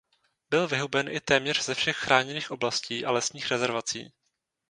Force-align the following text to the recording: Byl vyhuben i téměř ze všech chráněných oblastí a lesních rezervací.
Byl 0.49 0.67
vyhuben 0.67 1.07
i 1.09 1.19
téměř 1.19 1.63
ze 1.63 1.73
všech 1.75 1.97
chráněných 1.97 2.51
oblastí 2.51 3.05
a 3.05 3.11
lesních 3.11 3.51
rezervací. 3.51 4.11